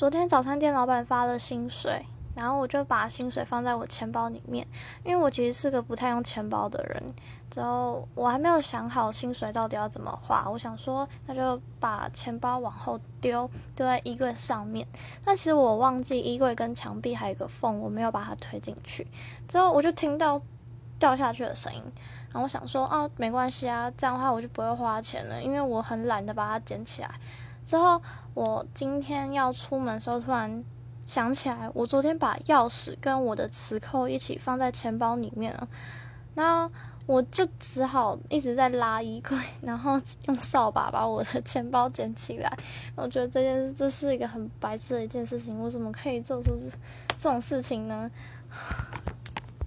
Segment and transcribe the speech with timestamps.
[0.00, 4.66] 昨天早餐店老板发了薪水，然后我就把薪水放在我钱包里面，
[5.04, 7.02] 因为我其实是个不太用钱包的人。
[7.50, 14.88] 之后我还没有想好薪水到底要怎么花，我想说那就把钱包往后丢，丢在衣柜上面。
[15.22, 19.06] 但其实我忘记衣柜跟墙壁还有一个缝，我没有把它推进去。
[19.46, 20.40] 之后我就听到
[20.98, 21.82] 掉下去的声音，
[22.32, 27.10] 然后我想说啊，没关系啊，这样的话我就不会花钱了，因为我很懒得把它捡起来。
[27.70, 28.02] 之后
[28.34, 30.64] 我今天要出门的时候，突然
[31.06, 35.68] 想起来，我昨天把钥匙跟我的磁扣一起放在钱包里面了，
[36.34, 36.68] 那。
[37.06, 42.56] 我就只好一直在拉衣柜， 然后用扫把把我的钱包捡起来。
[42.94, 46.56] 我觉得这件事这是一个很白痴的一件事情，我怎么可以做出
[47.18, 48.08] 这种事情呢？